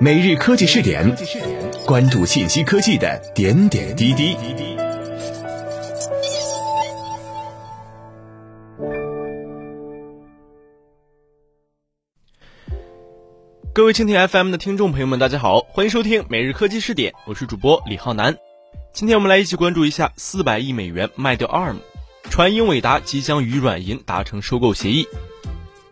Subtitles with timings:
[0.00, 1.12] 每日科技试点，
[1.84, 4.36] 关注信息科技的点点滴滴。
[13.72, 18.36] 各位蜻蜓 FM 的听众朋友们，大家好，欢迎收听每日科技试点，我是主播李浩南。
[18.92, 21.78] 今天我们来一起关注一下四百亿美元卖掉 ARM，
[22.30, 25.08] 传英伟达即将与软银达成收购协议。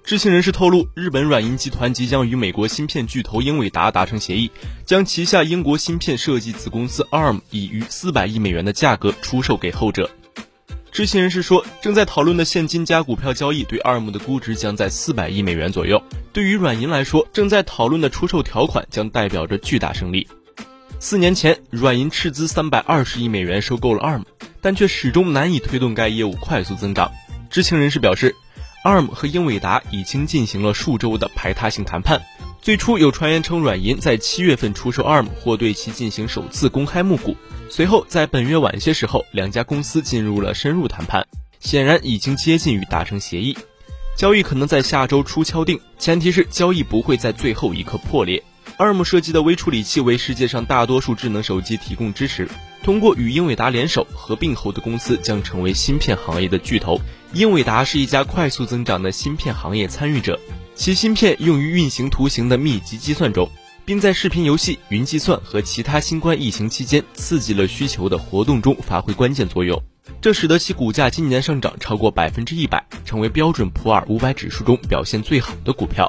[0.06, 4.48] 知情人士透露，日本软银集团即将与美国芯片巨头英伟达达成协议，
[4.84, 10.08] 将旗下英国芯片设计子公司 ARM 以逾四百亿美元的价格出售给后者。
[10.92, 16.00] 知情人士说，正在讨论的现金加股票交易对 ARM 的估值将在四百亿美元左右。
[16.32, 20.28] 对于软银来说，正在讨论的出售条款将代表着巨大胜利。
[21.00, 24.22] 四年前，软银斥资三百二十亿美元收购了 ARM，
[24.60, 27.10] 但却始终难以推动该业务快速增长。
[27.50, 28.34] 知情人士表示
[28.86, 32.22] ，ARM 和英伟达已经进行了数周的排他性谈判。
[32.62, 37.36] 最初有传言称，软银在七月份出售 ARM 或对其进行首次公开募股。
[37.68, 41.26] 随后，在本月晚些时候，两家公司进入了深入谈判，
[41.58, 43.58] 显然已经接近于达成协议。
[44.16, 48.42] 交易可能在下周初敲定，前提是交易不会在最后一刻破裂。
[48.78, 52.48] ARM 设计的微处理器为世界上大多数智能手机提供支持。
[52.82, 57.00] 通过与英伟达联手合并后的公司将成为芯片行业的巨头。
[57.32, 60.38] 英伟达是一家快速增长的芯片行业参与者，
[60.74, 63.50] 其芯片用于运行图形的密集计算中，
[63.84, 69.82] 并在视频游戏、云计算和其他新冠疫情期间刺激了需求的活动中发挥关键作用。
[70.20, 76.08] 这使得其股价今年上涨超过百分之一百，成为标准普尔五百指数中表现最好的股票。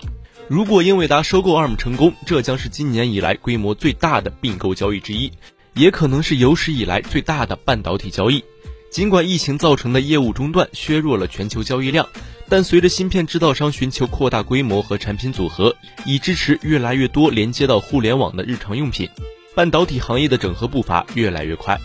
[0.49, 5.29] 如果英伟达收购 ARM 成功，这将是今年以来规模最大的并购交易之一，
[5.73, 8.41] 也可能是有史以来最大的半导体交易。
[8.89, 12.07] 尽管疫情造成的业务中断削弱了全球交易量，
[12.47, 15.75] 但随着芯片制造商寻求扩大规模和产品组合，
[16.05, 19.09] 以支持越来越多连接到互联网的日常用品，
[19.53, 21.77] 半导体行业的整合步伐越来越快。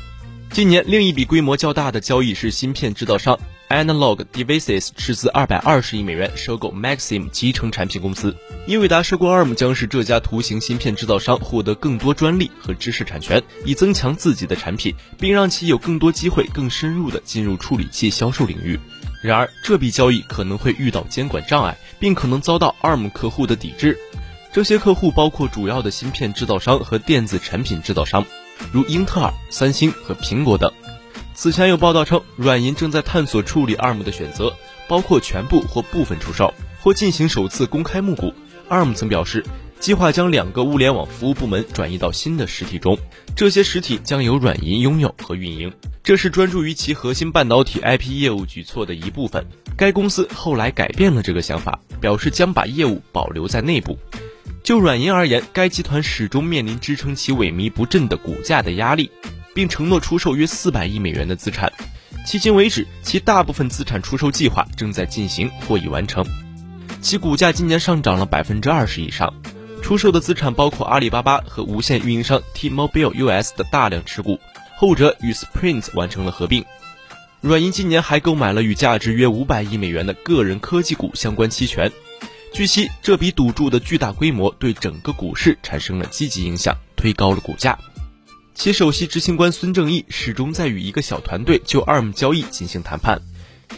[0.51, 3.37] 今年另一笔规模较大的交易是芯片制造商
[3.73, 8.37] Analog Devices 斥资二百二十亿美元收购 Maxim 集成产品公司。
[8.67, 18.79] 英伟达收购 ARM 将使这家图形芯片制造商获得更多专利和知识产权，以增强自己的产品，并让其有更多机会更深入地进入处理器销售领域。
[19.23, 23.99] 然而，这笔交易可能会遇到监管障碍，并可能遭到 ARM 客户的抵制。
[24.53, 28.23] 这些客户包括主要的芯片制造商和电子产品制造商。
[28.71, 30.71] 如英特尔、三星和苹果等。
[31.35, 34.55] 此前有报道称，软银正在探索处理 ARM 的选择，
[34.87, 38.33] 包括全部或部分出售，或进行首次公开募股。
[38.69, 39.45] ARM 曾表示，
[39.81, 42.97] 计划将两个物联网服务部门转移到新的实体中，
[43.35, 45.73] 这些实体将由软银拥有和运营。
[46.03, 49.45] 这是专注于其核心半导体 IP 业务举措的一部分。
[49.77, 53.99] 该公司后来改变了这个想法，表示将把业务保留在内部。
[54.63, 59.11] 就软银而言，该集团始终面临支撑其萎靡不振的股价的压力，
[59.55, 61.73] 并承诺出售约四百亿美元的资产。
[62.27, 66.25] 迄今为止，其大部分资产出售计划正在进行或已完成。
[67.01, 69.33] 其股价今年上涨了百分之二十以上。
[69.83, 74.39] 出售的资产包括阿里巴巴和无线运营商 T-Mobile US 的大量持股，
[74.77, 76.65] 后者与 Sprint 完成了合并。
[77.41, 81.91] 软银今年还购买了与价值约五百亿美元的个人科技股相关期权。
[82.55, 87.77] 据悉，这笔赌注的巨大规模对整个股市产生了积极影响，推高了股价。
[88.55, 93.21] 其首席执行官孙正义始终在与一个小团队就 ARM 交易进行谈判，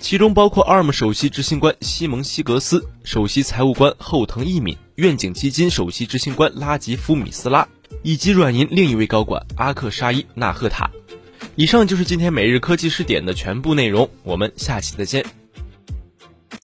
[0.00, 7.66] 其中包括 ARM 首席执行官西蒙西格斯、首席财务官后藤义敏、愿景基金首席执行官拉吉夫米斯拉，
[8.02, 10.90] 以及软银另一位高管阿克沙伊纳赫塔。
[11.56, 15.43] 以上就是今天每日科技视点的全部内容，我们下期再见。